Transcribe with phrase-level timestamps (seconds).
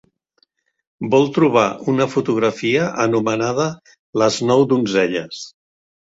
[1.15, 3.67] Vol trobar una fotografia anomenada
[4.23, 5.43] Les nou donzelles.